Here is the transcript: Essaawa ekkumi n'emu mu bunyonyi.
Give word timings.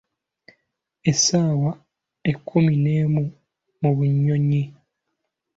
Essaawa 1.09 1.71
ekkumi 2.29 2.73
n'emu 2.83 3.23
mu 3.81 3.89
bunyonyi. 3.97 4.63